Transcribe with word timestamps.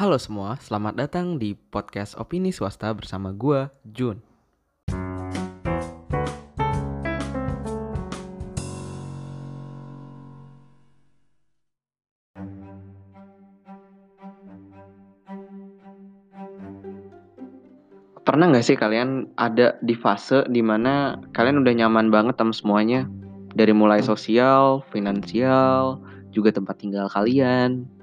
Halo 0.00 0.16
semua, 0.16 0.56
selamat 0.56 0.96
datang 0.96 1.36
di 1.36 1.52
podcast 1.52 2.16
Opini 2.16 2.56
Swasta 2.56 2.88
bersama 2.96 3.36
gua, 3.36 3.68
Jun. 3.84 4.16
Pernah 18.24 18.48
nggak 18.48 18.64
sih 18.64 18.80
kalian 18.80 19.28
ada 19.36 19.76
di 19.84 19.92
fase 19.92 20.48
di 20.48 20.64
mana 20.64 21.20
kalian 21.36 21.60
udah 21.60 21.76
nyaman 21.76 22.08
banget 22.08 22.40
sama 22.40 22.56
semuanya? 22.56 23.04
Dari 23.52 23.76
mulai 23.76 24.00
sosial, 24.00 24.80
finansial, 24.88 26.00
juga 26.32 26.56
tempat 26.56 26.80
tinggal 26.80 27.12
kalian. 27.12 27.99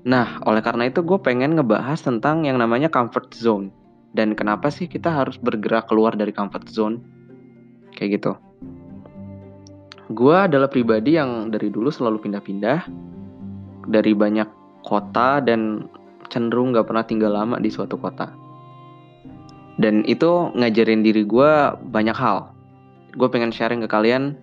Nah, 0.00 0.40
oleh 0.48 0.64
karena 0.64 0.88
itu 0.88 1.04
gue 1.04 1.20
pengen 1.20 1.60
ngebahas 1.60 2.00
tentang 2.00 2.48
yang 2.48 2.56
namanya 2.56 2.88
comfort 2.88 3.36
zone. 3.36 3.68
Dan 4.16 4.32
kenapa 4.32 4.72
sih 4.72 4.88
kita 4.88 5.12
harus 5.12 5.36
bergerak 5.36 5.86
keluar 5.86 6.16
dari 6.16 6.32
comfort 6.32 6.66
zone? 6.72 6.96
Kayak 7.92 8.10
gitu. 8.20 8.32
Gue 10.10 10.34
adalah 10.34 10.66
pribadi 10.72 11.20
yang 11.20 11.52
dari 11.52 11.68
dulu 11.68 11.92
selalu 11.92 12.24
pindah-pindah. 12.24 12.88
Dari 13.92 14.12
banyak 14.16 14.48
kota 14.82 15.44
dan 15.44 15.86
cenderung 16.32 16.72
gak 16.72 16.88
pernah 16.88 17.04
tinggal 17.04 17.36
lama 17.36 17.60
di 17.60 17.68
suatu 17.68 18.00
kota. 18.00 18.32
Dan 19.76 20.04
itu 20.08 20.48
ngajarin 20.56 21.04
diri 21.04 21.28
gue 21.28 21.52
banyak 21.92 22.16
hal. 22.16 22.52
Gue 23.16 23.28
pengen 23.28 23.52
sharing 23.52 23.84
ke 23.84 23.88
kalian 23.88 24.36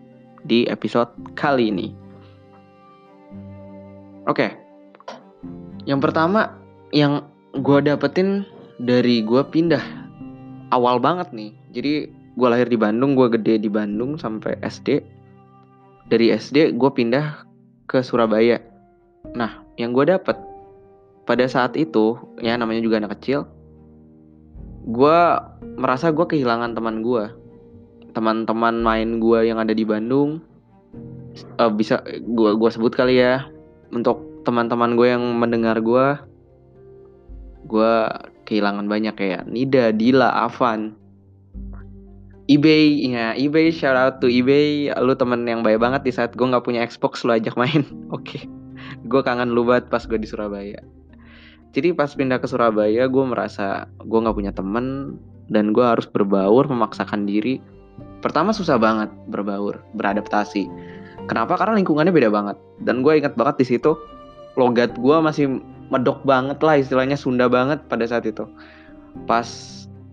di 0.46 0.70
episode 0.70 1.10
kali 1.34 1.74
ini. 1.74 1.88
Oke, 4.28 4.44
okay. 4.44 4.67
Yang 5.88 6.04
pertama 6.04 6.54
yang 6.92 7.24
gue 7.56 7.80
dapetin 7.80 8.44
dari 8.78 9.24
gue 9.24 9.42
pindah 9.48 9.82
awal 10.76 11.00
banget 11.00 11.32
nih. 11.32 11.52
Jadi 11.72 11.94
gue 12.12 12.48
lahir 12.48 12.68
di 12.68 12.76
Bandung, 12.76 13.16
gue 13.16 13.32
gede 13.32 13.64
di 13.64 13.72
Bandung 13.72 14.20
sampai 14.20 14.60
SD. 14.62 15.02
Dari 16.12 16.36
SD 16.36 16.76
gue 16.76 16.92
pindah 16.92 17.48
ke 17.88 18.04
Surabaya. 18.04 18.60
Nah, 19.34 19.64
yang 19.80 19.96
gue 19.96 20.08
dapet 20.08 20.36
pada 21.24 21.48
saat 21.48 21.76
itu, 21.80 22.20
ya 22.44 22.56
namanya 22.60 22.84
juga 22.84 23.00
anak 23.00 23.20
kecil, 23.20 23.48
gue 24.88 25.20
merasa 25.76 26.12
gue 26.16 26.24
kehilangan 26.24 26.76
teman 26.76 27.04
gue 27.04 27.28
teman-teman 28.16 28.82
main 28.82 29.20
gue 29.22 29.40
yang 29.46 29.62
ada 29.62 29.76
di 29.76 29.86
Bandung 29.86 30.42
uh, 31.60 31.70
bisa 31.70 32.02
gue 32.08 32.52
gua 32.58 32.70
sebut 32.72 32.90
kali 32.90 33.22
ya 33.22 33.46
untuk 33.94 34.27
teman-teman 34.48 34.96
gue 34.96 35.12
yang 35.12 35.24
mendengar 35.36 35.84
gue 35.84 36.16
gue 37.68 37.94
kehilangan 38.48 38.88
banyak 38.88 39.12
kayak 39.20 39.44
Nida, 39.44 39.92
Dila, 39.92 40.48
Avan, 40.48 40.96
eBay, 42.48 43.12
ya 43.12 43.36
eBay 43.36 43.76
shout 43.76 44.00
out 44.00 44.24
to 44.24 44.32
eBay, 44.32 44.88
lu 45.04 45.12
temen 45.20 45.44
yang 45.44 45.68
baik 45.68 45.84
banget 45.84 46.08
di 46.08 46.16
saat 46.16 46.32
gue 46.32 46.48
nggak 46.48 46.64
punya 46.64 46.80
Xbox 46.88 47.28
lu 47.28 47.36
ajak 47.36 47.60
main, 47.60 47.84
oke, 48.16 48.24
okay. 48.24 48.48
gue 49.04 49.20
kangen 49.20 49.52
lu 49.52 49.68
banget 49.68 49.92
pas 49.92 50.00
gue 50.08 50.16
di 50.16 50.24
Surabaya. 50.24 50.80
Jadi 51.76 51.92
pas 51.92 52.08
pindah 52.08 52.40
ke 52.40 52.48
Surabaya 52.48 53.04
gue 53.12 53.24
merasa 53.28 53.92
gue 54.00 54.16
nggak 54.16 54.38
punya 54.40 54.56
temen 54.56 55.20
dan 55.52 55.76
gue 55.76 55.84
harus 55.84 56.08
berbaur 56.08 56.72
memaksakan 56.72 57.28
diri. 57.28 57.60
Pertama 58.24 58.56
susah 58.56 58.80
banget 58.80 59.12
berbaur 59.28 59.84
beradaptasi. 60.00 60.72
Kenapa? 61.28 61.60
Karena 61.60 61.76
lingkungannya 61.76 62.16
beda 62.16 62.32
banget. 62.32 62.58
Dan 62.82 63.04
gue 63.04 63.20
ingat 63.20 63.36
banget 63.36 63.62
di 63.62 63.76
situ 63.76 64.00
logat 64.58 64.98
gue 64.98 65.18
masih 65.22 65.62
medok 65.94 66.26
banget 66.26 66.60
lah 66.66 66.76
istilahnya 66.82 67.16
Sunda 67.16 67.46
banget 67.48 67.86
pada 67.88 68.04
saat 68.10 68.26
itu. 68.26 68.44
Pas 69.30 69.48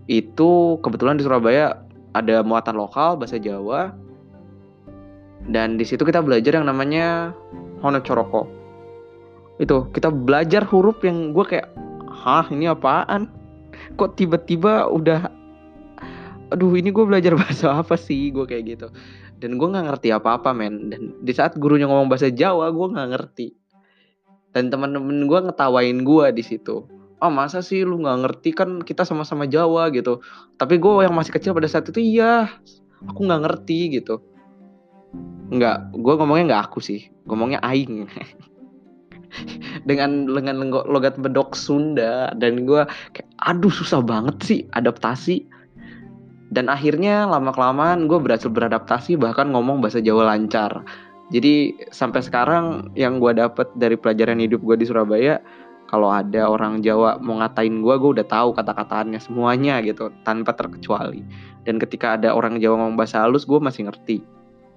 itu 0.05 0.77
kebetulan 0.85 1.17
di 1.17 1.25
Surabaya 1.25 1.81
ada 2.13 2.45
muatan 2.45 2.77
lokal 2.77 3.17
bahasa 3.17 3.41
Jawa. 3.41 3.91
Dan 5.45 5.77
di 5.77 5.85
situ 5.85 6.01
kita 6.01 6.25
belajar 6.25 6.57
yang 6.57 6.65
namanya 6.65 7.33
Hono 7.81 8.01
Coroko 8.01 8.65
itu 9.55 9.87
kita 9.95 10.11
belajar 10.11 10.67
huruf 10.67 10.99
yang 10.99 11.31
gue 11.31 11.45
kayak 11.47 11.71
hah 12.11 12.47
ini 12.51 12.67
apaan? 12.67 13.31
Kok 13.95 14.19
tiba-tiba 14.19 14.87
udah 14.91 15.31
aduh 16.51 16.75
ini 16.75 16.91
gue 16.91 17.05
belajar 17.07 17.35
bahasa 17.39 17.71
apa 17.71 17.95
sih? 17.95 18.31
Gue 18.35 18.43
kayak 18.47 18.63
gitu. 18.67 18.87
Dan 19.39 19.59
gue 19.59 19.67
nggak 19.67 19.85
ngerti 19.91 20.09
apa-apa 20.11 20.51
men. 20.51 20.91
Dan 20.91 21.01
di 21.23 21.31
saat 21.31 21.55
gurunya 21.55 21.87
ngomong 21.87 22.11
bahasa 22.11 22.27
Jawa 22.31 22.71
gue 22.71 22.87
nggak 22.91 23.09
ngerti 23.15 23.47
dan 24.55 24.71
teman-teman 24.71 25.27
gue 25.27 25.39
ngetawain 25.51 26.07
gue 26.07 26.25
di 26.31 26.39
situ. 26.39 26.87
Oh 27.19 27.27
masa 27.27 27.59
sih 27.59 27.83
lu 27.83 27.99
nggak 27.99 28.23
ngerti? 28.23 28.49
Kan 28.55 28.79
kita 28.87 29.03
sama-sama 29.03 29.43
Jawa 29.43 29.91
gitu. 29.91 30.23
Tapi 30.55 30.79
gue 30.79 31.03
yang 31.03 31.11
masih 31.11 31.35
kecil 31.35 31.51
pada 31.51 31.67
saat 31.67 31.91
itu 31.91 31.99
iya 31.99 32.47
aku 33.03 33.19
nggak 33.27 33.43
ngerti 33.43 33.99
gitu. 33.99 34.23
Nggak 35.51 35.91
gue 35.91 36.13
ngomongnya 36.15 36.55
nggak 36.55 36.63
aku 36.71 36.79
sih. 36.79 37.11
Ngomongnya 37.27 37.59
aing. 37.67 38.07
Dengan 39.89 40.31
dengan 40.31 40.71
logat 40.71 41.19
bedok 41.19 41.59
Sunda. 41.59 42.31
Dan 42.39 42.63
gue 42.63 42.87
kayak 43.11 43.27
aduh 43.43 43.71
susah 43.71 43.99
banget 43.99 44.35
sih 44.39 44.59
adaptasi. 44.71 45.43
Dan 46.47 46.71
akhirnya 46.71 47.27
lama 47.27 47.51
kelamaan 47.51 48.07
gue 48.07 48.15
berhasil 48.23 48.47
beradaptasi 48.47 49.19
bahkan 49.19 49.51
ngomong 49.51 49.83
bahasa 49.83 49.99
Jawa 49.99 50.31
lancar 50.31 50.87
jadi 51.33 51.73
sampai 51.89 52.21
sekarang 52.21 52.93
yang 52.93 53.17
gue 53.17 53.33
dapet 53.33 53.65
dari 53.73 53.97
pelajaran 53.97 54.37
hidup 54.37 54.61
gue 54.61 54.77
di 54.77 54.85
Surabaya 54.85 55.41
kalau 55.89 56.09
ada 56.09 56.49
orang 56.49 56.81
Jawa 56.85 57.17
mau 57.21 57.41
ngatain 57.41 57.81
gue 57.81 57.95
gue 57.97 58.11
udah 58.21 58.27
tahu 58.29 58.53
kata-kataannya 58.53 59.17
semuanya 59.21 59.81
gitu 59.85 60.13
tanpa 60.25 60.53
terkecuali. 60.53 61.25
Dan 61.65 61.81
ketika 61.81 62.17
ada 62.17 62.33
orang 62.33 62.61
Jawa 62.61 62.77
ngomong 62.81 62.97
bahasa 62.97 63.25
halus 63.25 63.45
gue 63.45 63.57
masih 63.57 63.89
ngerti. 63.89 64.21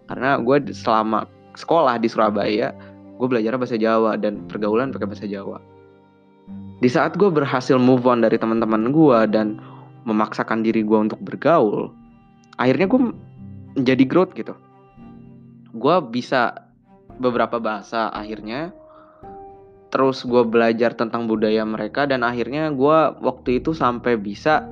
Karena 0.08 0.40
gue 0.40 0.72
selama 0.72 1.28
sekolah 1.56 2.00
di 2.00 2.08
Surabaya 2.08 2.72
gue 3.18 3.26
belajar 3.28 3.56
bahasa 3.60 3.76
Jawa 3.76 4.16
dan 4.16 4.44
pergaulan 4.48 4.92
pakai 4.92 5.08
bahasa 5.08 5.28
Jawa. 5.28 5.60
Di 6.78 6.88
saat 6.88 7.16
gue 7.16 7.28
berhasil 7.28 7.76
move 7.76 8.08
on 8.08 8.24
dari 8.24 8.40
teman-teman 8.40 8.88
gue 8.88 9.18
dan 9.28 9.60
memaksakan 10.08 10.64
diri 10.64 10.80
gue 10.80 10.96
untuk 10.96 11.20
bergaul 11.20 11.92
akhirnya 12.56 12.88
gue 12.88 13.00
menjadi 13.76 14.04
growth 14.08 14.32
gitu 14.32 14.56
gue 15.78 15.96
bisa 16.10 16.68
beberapa 17.16 17.62
bahasa 17.62 18.10
akhirnya. 18.10 18.74
Terus 19.88 20.26
gue 20.26 20.44
belajar 20.44 20.92
tentang 20.92 21.24
budaya 21.24 21.64
mereka 21.64 22.04
dan 22.04 22.20
akhirnya 22.20 22.68
gue 22.68 22.98
waktu 23.24 23.64
itu 23.64 23.72
sampai 23.72 24.20
bisa 24.20 24.68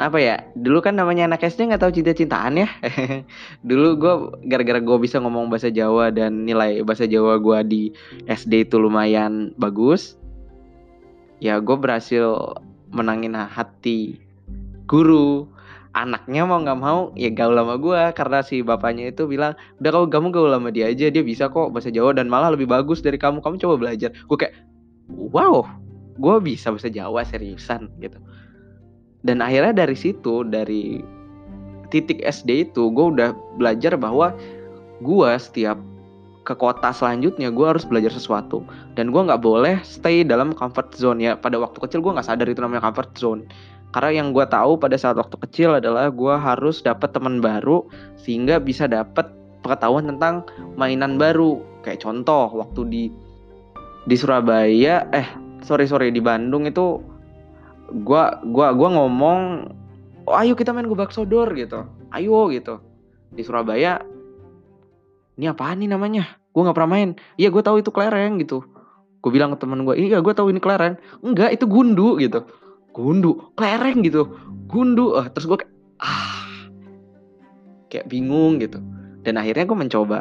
apa 0.00 0.16
ya 0.16 0.40
dulu 0.56 0.80
kan 0.80 0.96
namanya 0.96 1.28
anak 1.28 1.44
SD 1.44 1.68
nggak 1.68 1.82
tahu 1.82 1.92
cinta-cintaan 1.92 2.64
ya. 2.64 2.68
Dulu 3.68 3.88
gue 4.00 4.14
gara-gara 4.48 4.80
gue 4.80 4.96
bisa 4.96 5.20
ngomong 5.20 5.52
bahasa 5.52 5.68
Jawa 5.68 6.08
dan 6.08 6.48
nilai 6.48 6.80
bahasa 6.80 7.04
Jawa 7.04 7.36
gue 7.36 7.58
di 7.68 7.82
SD 8.24 8.70
itu 8.70 8.80
lumayan 8.80 9.52
bagus 9.60 10.16
ya 11.40 11.56
gue 11.58 11.76
berhasil 11.80 12.54
menangin 12.92 13.34
hati 13.34 14.20
guru 14.84 15.48
anaknya 15.90 16.46
mau 16.46 16.62
nggak 16.62 16.78
mau 16.78 17.10
ya 17.18 17.34
gaul 17.34 17.58
sama 17.58 17.74
gue 17.74 18.00
karena 18.14 18.38
si 18.46 18.62
bapaknya 18.62 19.10
itu 19.10 19.26
bilang 19.26 19.58
udah 19.82 19.90
kau 19.90 20.06
kamu 20.06 20.30
gaul 20.30 20.50
sama 20.54 20.70
dia 20.70 20.86
aja 20.86 21.10
dia 21.10 21.22
bisa 21.26 21.50
kok 21.50 21.74
bahasa 21.74 21.90
Jawa 21.90 22.14
dan 22.14 22.30
malah 22.30 22.54
lebih 22.54 22.70
bagus 22.70 23.02
dari 23.02 23.18
kamu. 23.18 23.42
Kamu 23.42 23.58
coba 23.58 23.74
belajar. 23.78 24.14
Gue 24.30 24.38
kayak 24.38 24.54
wow 25.10 25.66
gue 26.20 26.36
bisa 26.42 26.70
bahasa 26.70 26.90
Jawa 26.92 27.26
seriusan 27.26 27.90
gitu. 27.98 28.18
Dan 29.26 29.42
akhirnya 29.42 29.84
dari 29.84 29.96
situ 29.98 30.46
dari 30.46 31.02
titik 31.90 32.22
SD 32.22 32.70
itu 32.70 32.94
gue 32.94 33.06
udah 33.18 33.34
belajar 33.58 33.98
bahwa 33.98 34.30
gue 35.02 35.30
setiap 35.42 35.76
ke 36.46 36.54
kota 36.56 36.94
selanjutnya 36.94 37.50
gue 37.50 37.66
harus 37.66 37.82
belajar 37.82 38.14
sesuatu. 38.14 38.62
Dan 38.94 39.10
gue 39.10 39.22
nggak 39.26 39.42
boleh 39.42 39.82
stay 39.82 40.22
dalam 40.22 40.54
comfort 40.54 40.94
zone 40.94 41.18
ya 41.18 41.32
pada 41.34 41.58
waktu 41.58 41.82
kecil 41.82 41.98
gue 41.98 42.14
nggak 42.14 42.30
sadar 42.30 42.46
itu 42.46 42.62
namanya 42.62 42.86
comfort 42.86 43.10
zone 43.18 43.42
karena 43.90 44.22
yang 44.22 44.30
gue 44.30 44.46
tahu 44.46 44.78
pada 44.78 44.94
saat 44.94 45.18
waktu 45.18 45.34
kecil 45.50 45.82
adalah 45.82 46.14
gue 46.14 46.34
harus 46.38 46.78
dapat 46.78 47.10
teman 47.10 47.42
baru 47.42 47.82
sehingga 48.14 48.62
bisa 48.62 48.86
dapat 48.86 49.26
pengetahuan 49.66 50.06
tentang 50.06 50.46
mainan 50.78 51.18
baru. 51.18 51.58
Kayak 51.82 52.06
contoh 52.06 52.46
waktu 52.54 52.80
di 52.86 53.04
di 54.06 54.16
Surabaya 54.16 55.10
eh 55.10 55.26
sorry 55.66 55.90
sorry 55.90 56.14
di 56.14 56.22
Bandung 56.22 56.64
itu 56.64 57.02
gua 58.06 58.40
gua 58.46 58.72
gua 58.72 58.88
ngomong 58.96 59.40
oh, 60.24 60.36
ayo 60.38 60.54
kita 60.54 60.70
main 60.70 60.86
gobak 60.86 61.10
sodor 61.10 61.50
gitu. 61.58 61.82
Ayo 62.14 62.46
gitu. 62.54 62.78
Di 63.34 63.42
Surabaya 63.42 63.98
ini 65.34 65.50
apa 65.50 65.72
nih 65.74 65.90
namanya? 65.90 66.38
Gue 66.54 66.62
nggak 66.62 66.76
pernah 66.78 66.92
main. 66.94 67.10
Iya 67.40 67.48
gue 67.48 67.62
tahu 67.64 67.82
itu 67.82 67.90
kelereng 67.90 68.38
gitu. 68.38 68.62
Gue 69.18 69.30
bilang 69.34 69.50
ke 69.56 69.58
teman 69.58 69.82
gue 69.82 69.98
iya 69.98 70.22
gue 70.22 70.34
tahu 70.36 70.54
ini 70.54 70.62
kelereng. 70.62 70.94
Enggak 71.26 71.58
itu 71.58 71.66
gundu 71.66 72.20
gitu 72.22 72.46
gundu 72.92 73.54
kelereng 73.54 74.02
gitu. 74.06 74.30
Gundu 74.70 75.18
ah 75.18 75.26
terus 75.30 75.46
gue 75.50 75.58
kayak 75.64 75.74
ah. 76.02 76.68
Kayak 77.90 78.06
bingung 78.10 78.62
gitu. 78.62 78.78
Dan 79.26 79.36
akhirnya 79.36 79.64
gue 79.66 79.78
mencoba 79.78 80.18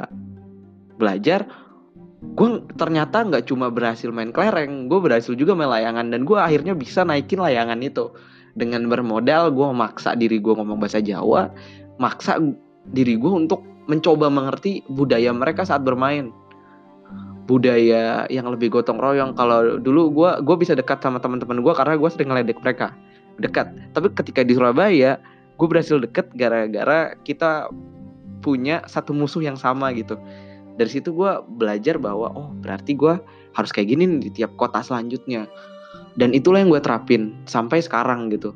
belajar. 0.98 1.45
Gue 2.19 2.60
ternyata 2.75 3.24
nggak 3.24 3.48
cuma 3.48 3.71
berhasil 3.71 4.12
main 4.12 4.36
kelereng 4.36 4.92
gue 4.92 5.00
berhasil 5.00 5.33
juga 5.38 5.56
main 5.56 5.69
layangan. 5.69 6.12
Dan 6.12 6.25
gue 6.25 6.38
akhirnya 6.38 6.74
bisa 6.75 7.06
naikin 7.06 7.39
layangan 7.39 7.80
itu. 7.81 8.12
Dengan 8.57 8.89
bermodal 8.89 9.54
gue 9.54 9.65
memaksa 9.69 10.18
diri 10.18 10.42
gue 10.42 10.51
ngomong 10.51 10.81
bahasa 10.81 11.00
Jawa 11.00 11.48
maksa 12.00 12.39
diri 12.89 13.19
gue 13.19 13.30
untuk 13.30 13.62
mencoba 13.92 14.31
mengerti 14.31 14.81
budaya 14.88 15.30
mereka 15.36 15.68
saat 15.68 15.83
bermain 15.83 16.31
budaya 17.50 18.30
yang 18.30 18.46
lebih 18.46 18.69
gotong 18.69 19.01
royong. 19.01 19.34
Kalau 19.34 19.81
dulu 19.81 20.13
gue 20.13 20.31
gue 20.46 20.56
bisa 20.62 20.78
dekat 20.78 21.01
sama 21.01 21.18
teman-teman 21.18 21.66
gue 21.66 21.74
karena 21.74 21.98
gue 21.98 22.10
sering 22.13 22.30
ngeledek 22.30 22.62
mereka. 22.62 22.94
Dekat. 23.42 23.74
Tapi 23.98 24.13
ketika 24.13 24.46
di 24.46 24.54
Surabaya 24.54 25.18
gue 25.57 25.68
berhasil 25.68 25.98
deket 25.98 26.30
gara-gara 26.38 27.18
kita 27.25 27.74
punya 28.46 28.86
satu 28.86 29.18
musuh 29.18 29.42
yang 29.42 29.57
sama 29.57 29.90
gitu. 29.98 30.13
Dari 30.78 30.88
situ 30.94 31.10
gue 31.12 31.42
belajar 31.57 31.98
bahwa 31.98 32.30
oh 32.38 32.54
berarti 32.62 32.94
gue 32.94 33.18
harus 33.57 33.72
kayak 33.74 33.98
gini 33.98 34.22
di 34.22 34.30
tiap 34.30 34.54
kota 34.62 34.86
selanjutnya. 34.86 35.50
Dan 36.13 36.38
itulah 36.38 36.62
yang 36.62 36.69
gue 36.69 36.80
terapin 36.80 37.34
sampai 37.50 37.81
sekarang 37.81 38.30
gitu. 38.30 38.54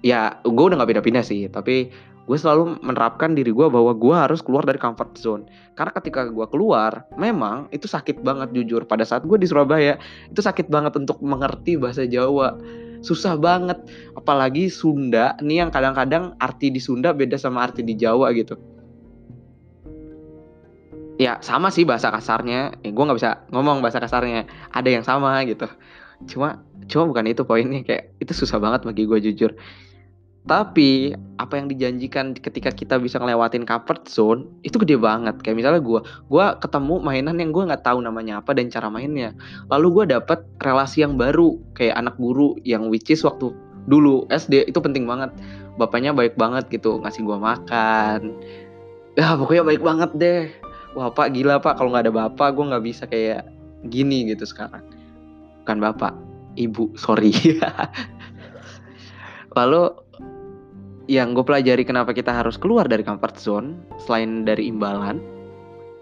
Ya 0.00 0.40
gue 0.48 0.64
udah 0.64 0.80
gak 0.80 0.88
pindah-pindah 0.96 1.24
sih 1.26 1.44
tapi 1.52 1.92
gue 2.26 2.34
selalu 2.34 2.82
menerapkan 2.82 3.38
diri 3.38 3.54
gue 3.54 3.66
bahwa 3.70 3.94
gue 3.94 4.10
harus 4.10 4.42
keluar 4.42 4.66
dari 4.66 4.82
comfort 4.82 5.14
zone. 5.14 5.46
Karena 5.78 5.94
ketika 5.94 6.26
gue 6.26 6.46
keluar 6.50 7.06
memang 7.14 7.70
itu 7.70 7.86
sakit 7.86 8.20
banget 8.26 8.50
jujur. 8.50 8.82
Pada 8.82 9.06
saat 9.06 9.22
gue 9.22 9.38
di 9.38 9.46
Surabaya 9.46 9.94
itu 10.26 10.42
sakit 10.42 10.66
banget 10.66 10.98
untuk 10.98 11.22
mengerti 11.22 11.78
bahasa 11.78 12.02
Jawa. 12.02 12.58
Susah 13.06 13.38
banget. 13.38 13.78
Apalagi 14.18 14.66
Sunda 14.66 15.38
nih 15.38 15.62
yang 15.62 15.70
kadang-kadang 15.70 16.34
arti 16.42 16.74
di 16.74 16.82
Sunda 16.82 17.14
beda 17.14 17.38
sama 17.38 17.62
arti 17.62 17.86
di 17.86 17.94
Jawa 17.94 18.34
gitu. 18.34 18.58
Ya 21.22 21.38
sama 21.46 21.70
sih 21.70 21.86
bahasa 21.86 22.10
kasarnya. 22.10 22.74
Ya 22.82 22.90
gue 22.90 23.04
nggak 23.06 23.18
bisa 23.22 23.46
ngomong 23.54 23.78
bahasa 23.78 24.02
kasarnya. 24.02 24.50
Ada 24.74 24.88
yang 24.90 25.06
sama 25.06 25.46
gitu. 25.46 25.70
Cuma 26.26 26.58
cuma 26.90 27.06
bukan 27.06 27.30
itu 27.30 27.46
poinnya. 27.46 27.86
Kayak 27.86 28.18
itu 28.18 28.34
susah 28.34 28.58
banget 28.58 28.82
bagi 28.82 29.06
gue 29.06 29.22
jujur 29.30 29.54
tapi 30.46 31.10
apa 31.42 31.58
yang 31.58 31.66
dijanjikan 31.66 32.32
ketika 32.38 32.70
kita 32.70 33.02
bisa 33.02 33.18
ngelewatin 33.18 33.66
comfort 33.66 34.06
zone 34.06 34.46
itu 34.62 34.78
gede 34.78 34.94
banget. 34.94 35.34
Kayak 35.42 35.56
misalnya 35.58 35.82
gue 35.82 36.00
gue 36.30 36.46
ketemu 36.62 36.94
mainan 37.02 37.36
yang 37.42 37.50
gue 37.50 37.66
nggak 37.66 37.82
tahu 37.82 37.98
namanya 37.98 38.38
apa 38.38 38.54
dan 38.54 38.70
cara 38.70 38.86
mainnya. 38.86 39.34
Lalu 39.68 39.86
gue 39.92 40.04
dapet 40.16 40.46
relasi 40.62 41.02
yang 41.02 41.18
baru 41.18 41.58
kayak 41.74 41.98
anak 41.98 42.14
guru 42.16 42.54
yang 42.62 42.86
which 42.86 43.10
is 43.10 43.26
waktu 43.26 43.50
dulu 43.90 44.24
SD 44.30 44.70
itu 44.70 44.78
penting 44.78 45.04
banget. 45.04 45.34
Bapaknya 45.76 46.14
baik 46.14 46.38
banget 46.38 46.70
gitu 46.70 47.02
ngasih 47.02 47.26
gue 47.26 47.38
makan. 47.42 48.20
Ya 49.18 49.34
pokoknya 49.34 49.66
baik 49.66 49.82
banget 49.82 50.10
deh. 50.14 50.42
Wah 50.94 51.10
pak 51.10 51.34
gila 51.34 51.58
pak. 51.58 51.76
Kalau 51.76 51.90
nggak 51.90 52.06
ada 52.06 52.14
bapak 52.14 52.54
gue 52.54 52.64
nggak 52.70 52.84
bisa 52.86 53.04
kayak 53.10 53.50
gini 53.90 54.30
gitu 54.30 54.46
sekarang. 54.46 54.86
Bukan 55.66 55.82
bapak 55.82 56.14
ibu 56.54 56.94
sorry. 56.94 57.34
Lalu 59.56 60.05
yang 61.06 61.34
gue 61.34 61.42
pelajari 61.46 61.86
kenapa 61.86 62.10
kita 62.10 62.34
harus 62.34 62.58
keluar 62.58 62.90
dari 62.90 63.06
comfort 63.06 63.38
zone 63.38 63.78
selain 64.02 64.42
dari 64.42 64.66
imbalan 64.66 65.22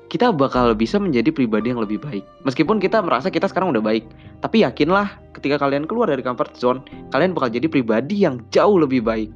kita 0.09 0.31
bakal 0.31 0.77
bisa 0.77 1.01
menjadi 1.01 1.35
pribadi 1.35 1.75
yang 1.75 1.83
lebih 1.83 1.99
baik. 1.99 2.23
Meskipun 2.47 2.79
kita 2.79 3.03
merasa 3.03 3.35
kita 3.35 3.51
sekarang 3.51 3.75
udah 3.75 3.83
baik 3.83 4.06
tapi 4.45 4.62
yakinlah 4.62 5.11
ketika 5.35 5.59
kalian 5.59 5.89
keluar 5.89 6.06
dari 6.06 6.23
comfort 6.23 6.55
zone 6.55 6.81
kalian 7.11 7.35
bakal 7.35 7.51
jadi 7.51 7.67
pribadi 7.67 8.23
yang 8.23 8.39
jauh 8.55 8.79
lebih 8.79 9.03
baik. 9.03 9.33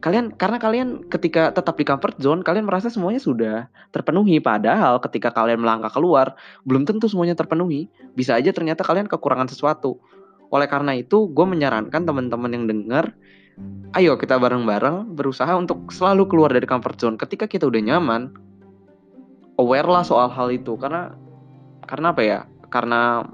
Kalian 0.00 0.32
karena 0.36 0.56
kalian 0.56 0.88
ketika 1.12 1.52
tetap 1.52 1.76
di 1.76 1.84
comfort 1.84 2.16
zone 2.20 2.40
kalian 2.44 2.68
merasa 2.68 2.92
semuanya 2.92 3.20
sudah 3.24 3.56
terpenuhi. 3.88 4.36
Padahal 4.40 5.00
ketika 5.00 5.32
kalian 5.32 5.64
melangkah 5.64 5.92
keluar 5.92 6.36
belum 6.68 6.84
tentu 6.84 7.08
semuanya 7.08 7.32
terpenuhi. 7.32 7.88
Bisa 8.12 8.36
aja 8.36 8.52
ternyata 8.52 8.84
kalian 8.84 9.08
kekurangan 9.08 9.48
sesuatu. 9.48 9.96
Oleh 10.50 10.68
karena 10.68 10.92
itu 10.92 11.30
gue 11.30 11.46
menyarankan 11.46 12.04
teman-teman 12.04 12.50
yang 12.52 12.64
dengar 12.68 13.16
ayo 13.98 14.14
kita 14.14 14.38
bareng-bareng 14.38 15.18
berusaha 15.18 15.50
untuk 15.58 15.90
selalu 15.90 16.30
keluar 16.30 16.54
dari 16.54 16.66
comfort 16.66 16.96
zone 17.00 17.16
ketika 17.18 17.50
kita 17.50 17.66
udah 17.66 17.82
nyaman. 17.82 18.30
Aware 19.60 19.88
lah 19.90 20.04
soal 20.06 20.32
hal 20.32 20.48
itu 20.54 20.78
karena 20.80 21.12
karena 21.84 22.06
apa 22.14 22.22
ya? 22.22 22.40
Karena 22.70 23.26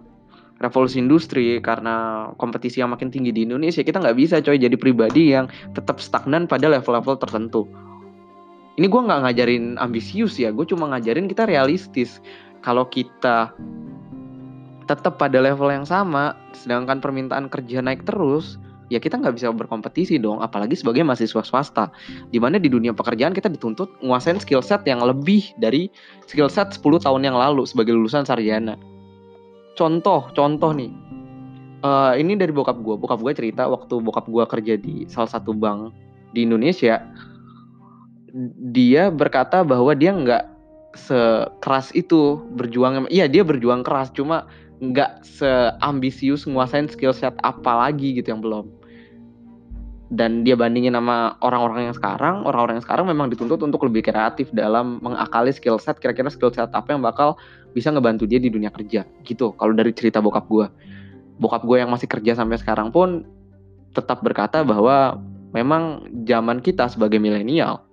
revolusi 0.57 0.97
industri 0.97 1.61
karena 1.61 2.29
kompetisi 2.41 2.81
yang 2.81 2.89
makin 2.97 3.13
tinggi 3.13 3.29
di 3.29 3.45
Indonesia 3.45 3.85
kita 3.85 4.01
nggak 4.01 4.17
bisa 4.17 4.41
coy 4.41 4.57
jadi 4.57 4.73
pribadi 4.81 5.37
yang 5.37 5.53
tetap 5.77 6.01
stagnan 6.01 6.49
pada 6.49 6.73
level-level 6.73 7.21
tertentu. 7.21 7.69
Ini 8.81 8.89
gue 8.89 9.03
nggak 9.09 9.21
ngajarin 9.29 9.77
ambisius 9.81 10.41
ya 10.41 10.53
gue 10.53 10.65
cuma 10.65 10.89
ngajarin 10.93 11.29
kita 11.29 11.45
realistis. 11.45 12.21
Kalau 12.65 12.89
kita 12.89 13.53
tetap 14.89 15.21
pada 15.21 15.39
level 15.43 15.69
yang 15.69 15.85
sama 15.85 16.35
sedangkan 16.57 17.03
permintaan 17.05 17.53
kerja 17.53 17.85
naik 17.85 18.09
terus 18.09 18.57
ya 18.93 19.03
kita 19.03 19.19
nggak 19.19 19.35
bisa 19.37 19.51
berkompetisi 19.51 20.19
dong 20.21 20.41
apalagi 20.43 20.79
sebagai 20.79 21.03
mahasiswa 21.03 21.43
swasta. 21.43 21.91
Di 22.31 22.39
mana 22.39 22.61
di 22.61 22.71
dunia 22.71 22.95
pekerjaan 22.95 23.35
kita 23.35 23.51
dituntut 23.51 23.91
nguasain 24.03 24.39
skill 24.39 24.63
set 24.63 24.87
yang 24.87 25.03
lebih 25.03 25.43
dari 25.59 25.91
skill 26.31 26.51
set 26.51 26.75
10 26.75 26.83
tahun 27.03 27.23
yang 27.27 27.37
lalu 27.37 27.67
sebagai 27.67 27.95
lulusan 27.95 28.27
sarjana. 28.27 28.79
Contoh 29.75 30.31
contoh 30.33 30.73
nih. 30.73 30.93
Uh, 31.85 32.17
ini 32.17 32.35
dari 32.35 32.51
bokap 32.51 32.81
gue 32.81 32.97
bokap 32.97 33.21
gue 33.21 33.33
cerita 33.37 33.69
waktu 33.69 34.01
bokap 34.01 34.27
gue 34.27 34.45
kerja 34.49 34.75
di 34.81 35.05
salah 35.13 35.29
satu 35.29 35.53
bank 35.53 35.93
di 36.33 36.49
Indonesia 36.49 37.05
dia 38.73 39.13
berkata 39.13 39.65
bahwa 39.65 39.93
dia 39.93 40.13
nggak 40.13 40.45
sekeras 40.97 41.93
itu 41.93 42.41
berjuang 42.57 43.09
iya 43.13 43.29
dia 43.29 43.45
berjuang 43.45 43.85
keras 43.85 44.09
cuma 44.13 44.49
nggak 44.81 45.25
seambisius 45.25 46.45
nguasain 46.45 46.89
skill 46.89 47.17
set 47.17 47.33
apa 47.41 47.89
lagi 47.89 48.17
gitu 48.17 48.33
yang 48.33 48.45
belum 48.45 48.69
dan 50.07 50.47
dia 50.47 50.55
bandingin 50.55 50.95
sama 50.95 51.35
orang-orang 51.43 51.91
yang 51.91 51.97
sekarang, 51.97 52.47
orang-orang 52.47 52.79
yang 52.79 52.87
sekarang 52.87 53.07
memang 53.11 53.27
dituntut 53.27 53.59
untuk 53.59 53.83
lebih 53.91 54.07
kreatif 54.07 54.47
dalam 54.55 55.03
mengakali 55.03 55.51
skill 55.51 55.83
set, 55.83 55.99
kira-kira 55.99 56.31
skill 56.31 56.55
set 56.55 56.71
apa 56.71 56.95
yang 56.95 57.03
bakal 57.03 57.35
bisa 57.75 57.91
ngebantu 57.91 58.25
dia 58.31 58.39
di 58.39 58.47
dunia 58.47 58.71
kerja 58.71 59.03
gitu. 59.27 59.51
Kalau 59.59 59.75
dari 59.75 59.91
cerita 59.91 60.23
bokap 60.23 60.47
gue 60.47 60.67
bokap 61.37 61.63
gue 61.69 61.77
yang 61.81 61.93
masih 61.93 62.09
kerja 62.09 62.33
sampai 62.33 62.57
sekarang 62.57 62.89
pun 62.89 63.25
tetap 63.93 64.21
berkata 64.25 64.65
bahwa 64.65 65.21
memang 65.53 66.05
zaman 66.29 66.61
kita 66.61 66.89
sebagai 66.89 67.21
milenial 67.21 67.85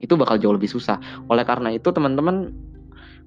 itu 0.00 0.16
bakal 0.16 0.40
jauh 0.40 0.54
lebih 0.56 0.70
susah. 0.70 0.96
Oleh 1.28 1.44
karena 1.44 1.74
itu 1.74 1.92
teman-teman 1.92 2.50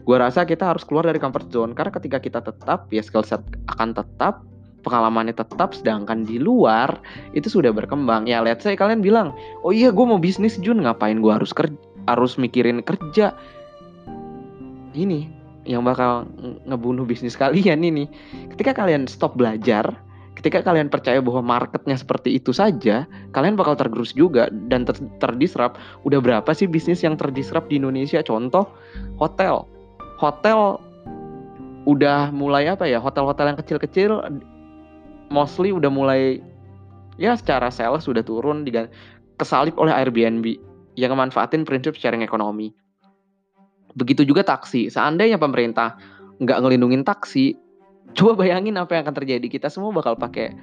gue 0.04 0.18
rasa 0.20 0.44
kita 0.44 0.68
harus 0.68 0.84
keluar 0.84 1.08
dari 1.08 1.22
comfort 1.22 1.48
zone. 1.54 1.72
Karena 1.78 1.92
ketika 1.94 2.18
kita 2.20 2.40
tetap 2.42 2.90
ya 2.90 3.04
skill 3.06 3.24
set 3.24 3.44
akan 3.70 3.94
tetap 3.94 4.42
pengalamannya 4.84 5.34
tetap 5.34 5.74
sedangkan 5.74 6.28
di 6.28 6.38
luar 6.38 7.00
itu 7.32 7.48
sudah 7.48 7.72
berkembang 7.72 8.28
ya 8.28 8.44
lihat 8.44 8.60
saya 8.60 8.76
kalian 8.76 9.00
bilang 9.00 9.32
oh 9.64 9.72
iya 9.72 9.90
gue 9.90 10.06
mau 10.06 10.20
bisnis 10.20 10.60
Jun 10.60 10.84
ngapain 10.84 11.18
gue 11.24 11.32
harus 11.32 11.56
kerja 11.56 11.76
harus 12.04 12.36
mikirin 12.36 12.84
kerja 12.84 13.32
ini 14.94 15.44
yang 15.64 15.84
bakal 15.84 16.28
ngebunuh 16.68 17.08
bisnis 17.08 17.40
kalian 17.40 17.84
ini. 17.84 18.06
Ketika 18.56 18.76
kalian 18.76 19.08
stop 19.08 19.40
belajar, 19.40 19.96
ketika 20.36 20.60
kalian 20.60 20.92
percaya 20.92 21.24
bahwa 21.24 21.40
marketnya 21.44 21.96
seperti 21.96 22.36
itu 22.36 22.52
saja, 22.52 23.08
kalian 23.32 23.56
bakal 23.56 23.80
tergerus 23.80 24.12
juga 24.12 24.52
dan 24.68 24.84
ter 24.84 25.00
terdisrupt. 25.24 25.80
Udah 26.04 26.20
berapa 26.20 26.50
sih 26.52 26.68
bisnis 26.68 27.02
yang 27.02 27.16
terdisrupt 27.16 27.72
di 27.72 27.80
Indonesia? 27.80 28.20
Contoh 28.22 28.68
hotel. 29.18 29.66
Hotel 30.20 30.80
udah 31.84 32.32
mulai 32.32 32.72
apa 32.72 32.88
ya? 32.88 33.00
Hotel-hotel 33.00 33.56
yang 33.56 33.60
kecil-kecil 33.60 34.12
mostly 35.34 35.74
udah 35.74 35.90
mulai 35.90 36.40
ya 37.18 37.34
secara 37.34 37.74
sales 37.74 38.06
sudah 38.06 38.22
turun 38.22 38.62
kesalip 39.42 39.74
oleh 39.82 39.94
Airbnb 39.94 40.46
yang 40.94 41.18
memanfaatin 41.18 41.66
prinsip 41.66 41.98
sharing 41.98 42.22
ekonomi 42.22 42.70
Begitu 43.94 44.26
juga 44.26 44.42
taksi. 44.42 44.90
Seandainya 44.90 45.38
pemerintah 45.38 45.98
nggak 46.42 46.60
ngelindungin 46.66 47.06
taksi, 47.06 47.54
coba 48.18 48.46
bayangin 48.46 48.78
apa 48.78 48.98
yang 48.98 49.06
akan 49.08 49.16
terjadi. 49.24 49.48
Kita 49.50 49.68
semua 49.70 49.94
bakal 49.94 50.18
pakai 50.18 50.54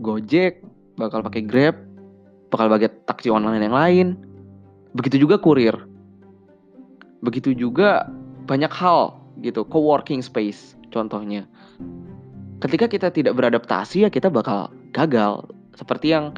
Gojek, 0.00 0.64
bakal 0.96 1.20
pakai 1.20 1.44
Grab, 1.44 1.76
bakal 2.48 2.72
pakai 2.72 2.88
taksi 3.04 3.28
online 3.28 3.68
yang 3.68 3.76
lain. 3.76 4.06
Begitu 4.96 5.28
juga 5.28 5.36
kurir. 5.36 5.76
Begitu 7.20 7.52
juga 7.52 8.08
banyak 8.48 8.72
hal 8.72 9.20
gitu, 9.44 9.62
co-working 9.68 10.24
space 10.24 10.74
contohnya. 10.88 11.44
Ketika 12.60 12.86
kita 12.92 13.08
tidak 13.08 13.32
beradaptasi 13.40 14.04
ya 14.04 14.08
kita 14.12 14.28
bakal 14.28 14.68
gagal. 14.92 15.48
Seperti 15.72 16.12
yang 16.12 16.36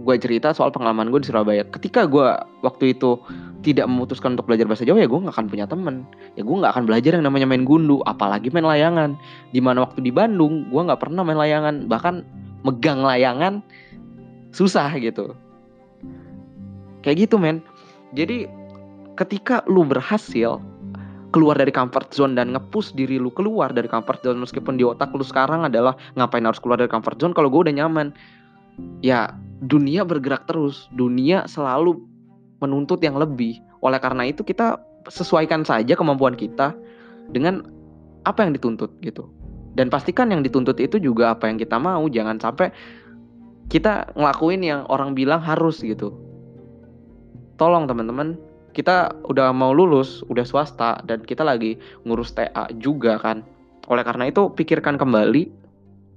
gue 0.00 0.16
cerita 0.16 0.56
soal 0.56 0.72
pengalaman 0.72 1.12
gue 1.12 1.20
di 1.20 1.28
Surabaya. 1.28 1.68
Ketika 1.68 2.08
gue 2.08 2.32
waktu 2.64 2.96
itu 2.96 3.20
tidak 3.60 3.84
memutuskan 3.84 4.32
untuk 4.40 4.48
belajar 4.48 4.64
bahasa 4.64 4.88
Jawa 4.88 5.04
ya 5.04 5.08
gue 5.08 5.20
nggak 5.20 5.36
akan 5.36 5.46
punya 5.52 5.68
temen. 5.68 6.08
Ya 6.32 6.42
gue 6.48 6.56
nggak 6.56 6.72
akan 6.72 6.84
belajar 6.88 7.12
yang 7.20 7.24
namanya 7.28 7.44
main 7.44 7.68
gundu 7.68 8.00
apalagi 8.08 8.48
main 8.48 8.64
layangan. 8.64 9.20
Di 9.52 9.60
mana 9.60 9.84
waktu 9.84 10.00
di 10.00 10.08
Bandung 10.08 10.72
gue 10.72 10.80
nggak 10.80 11.00
pernah 11.00 11.20
main 11.20 11.36
layangan. 11.36 11.84
Bahkan 11.84 12.14
megang 12.64 13.04
layangan 13.04 13.60
susah 14.56 14.96
gitu. 14.96 15.36
Kayak 17.04 17.28
gitu 17.28 17.36
men. 17.36 17.60
Jadi 18.16 18.48
ketika 19.20 19.60
lu 19.68 19.84
berhasil 19.84 20.56
keluar 21.30 21.54
dari 21.54 21.70
comfort 21.70 22.10
zone 22.10 22.34
dan 22.34 22.50
ngepush 22.50 22.94
diri 22.94 23.16
lu 23.16 23.30
keluar 23.30 23.70
dari 23.70 23.86
comfort 23.86 24.22
zone. 24.22 24.38
Meskipun 24.42 24.74
di 24.78 24.84
otak 24.86 25.14
lu 25.14 25.22
sekarang 25.22 25.66
adalah 25.66 25.94
ngapain 26.18 26.42
harus 26.42 26.58
keluar 26.58 26.78
dari 26.78 26.90
comfort 26.90 27.18
zone 27.22 27.34
kalau 27.34 27.48
gue 27.48 27.70
udah 27.70 27.74
nyaman. 27.74 28.10
Ya 29.02 29.34
dunia 29.62 30.02
bergerak 30.02 30.50
terus. 30.50 30.90
Dunia 30.94 31.46
selalu 31.46 32.02
menuntut 32.58 32.98
yang 33.00 33.16
lebih. 33.16 33.62
Oleh 33.80 34.02
karena 34.02 34.26
itu 34.28 34.42
kita 34.42 34.76
sesuaikan 35.08 35.64
saja 35.64 35.96
kemampuan 35.96 36.36
kita 36.36 36.76
dengan 37.30 37.64
apa 38.28 38.44
yang 38.44 38.52
dituntut 38.52 38.90
gitu. 39.00 39.30
Dan 39.78 39.88
pastikan 39.88 40.34
yang 40.34 40.42
dituntut 40.42 40.76
itu 40.82 40.98
juga 40.98 41.32
apa 41.32 41.46
yang 41.46 41.56
kita 41.56 41.78
mau. 41.78 42.04
Jangan 42.10 42.42
sampai 42.42 42.74
kita 43.70 44.10
ngelakuin 44.18 44.66
yang 44.66 44.82
orang 44.90 45.14
bilang 45.14 45.38
harus 45.38 45.78
gitu. 45.80 46.10
Tolong 47.54 47.86
teman-teman 47.86 48.34
kita 48.80 49.12
udah 49.28 49.52
mau 49.52 49.76
lulus 49.76 50.24
udah 50.32 50.48
swasta 50.48 51.04
dan 51.04 51.20
kita 51.20 51.44
lagi 51.44 51.76
ngurus 52.08 52.32
TA 52.32 52.64
juga 52.80 53.20
kan. 53.20 53.44
Oleh 53.92 54.00
karena 54.00 54.32
itu 54.32 54.48
pikirkan 54.56 54.96
kembali 54.96 55.52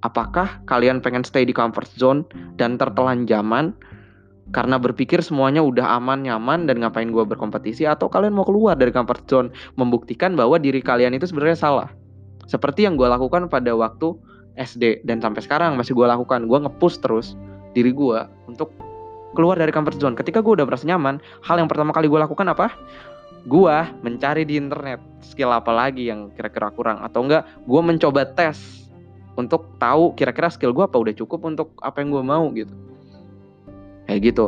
apakah 0.08 0.64
kalian 0.64 1.04
pengen 1.04 1.28
stay 1.28 1.44
di 1.44 1.52
comfort 1.52 1.92
zone 2.00 2.24
dan 2.56 2.80
tertelan 2.80 3.28
zaman? 3.28 3.76
Karena 4.56 4.80
berpikir 4.80 5.20
semuanya 5.20 5.60
udah 5.60 6.00
aman 6.00 6.24
nyaman 6.24 6.68
dan 6.68 6.80
ngapain 6.80 7.12
gue 7.12 7.24
berkompetisi? 7.28 7.84
Atau 7.84 8.08
kalian 8.08 8.32
mau 8.32 8.48
keluar 8.48 8.80
dari 8.80 8.96
comfort 8.96 9.28
zone 9.28 9.48
membuktikan 9.76 10.36
bahwa 10.40 10.56
diri 10.56 10.80
kalian 10.80 11.16
itu 11.16 11.28
sebenarnya 11.28 11.60
salah? 11.60 11.90
Seperti 12.48 12.88
yang 12.88 12.96
gue 12.96 13.08
lakukan 13.08 13.52
pada 13.52 13.76
waktu 13.76 14.16
SD 14.56 15.04
dan 15.04 15.20
sampai 15.20 15.42
sekarang 15.44 15.76
masih 15.76 15.96
gue 15.96 16.08
lakukan. 16.08 16.48
Gue 16.48 16.60
ngepush 16.64 17.00
terus 17.04 17.36
diri 17.74 17.92
gue 17.92 18.20
untuk 18.48 18.72
keluar 19.34 19.58
dari 19.58 19.74
comfort 19.74 19.98
zone. 20.00 20.16
Ketika 20.16 20.40
gue 20.40 20.62
udah 20.62 20.66
merasa 20.70 20.86
nyaman 20.86 21.20
hal 21.44 21.60
yang 21.60 21.70
pertama 21.70 21.92
kali 21.92 22.08
gue 22.08 22.20
lakukan 22.22 22.48
apa? 22.50 22.72
Gue 23.44 23.76
mencari 24.06 24.48
di 24.48 24.56
internet 24.56 25.04
skill 25.20 25.52
apa 25.52 25.74
lagi 25.74 26.08
yang 26.08 26.32
kira-kira 26.32 26.72
kurang 26.72 27.04
atau 27.04 27.28
enggak 27.28 27.44
gue 27.68 27.82
mencoba 27.84 28.24
tes 28.24 28.88
untuk 29.36 29.66
tahu 29.82 30.14
kira-kira 30.14 30.48
skill 30.48 30.72
gue 30.72 30.86
apa 30.86 30.96
udah 30.96 31.14
cukup 31.18 31.44
untuk 31.44 31.74
apa 31.82 32.00
yang 32.00 32.14
gue 32.14 32.24
mau 32.24 32.46
gitu. 32.54 32.74
Kayak 34.08 34.22
gitu. 34.32 34.46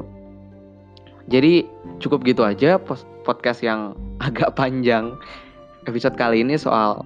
Jadi 1.26 1.66
cukup 1.98 2.22
gitu 2.24 2.46
aja 2.46 2.78
podcast 3.26 3.66
yang 3.66 3.98
agak 4.28 4.54
panjang. 4.54 5.18
Episode 5.86 6.18
kali 6.18 6.42
ini 6.42 6.58
soal 6.58 7.06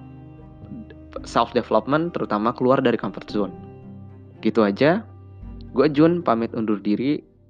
self 1.24 1.52
development 1.52 2.16
terutama 2.16 2.54
keluar 2.54 2.80
dari 2.80 2.96
comfort 2.96 3.28
zone. 3.28 3.54
Gitu 4.40 4.64
aja. 4.64 5.04
Gue 5.70 5.86
Jun 5.92 6.24
pamit 6.24 6.50
undur 6.56 6.82
diri 6.82 7.29